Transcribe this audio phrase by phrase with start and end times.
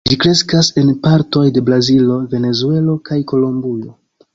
[0.09, 3.99] Ĝi kreskas en partoj de Brazilo, Venezuelo kaj Kolombio.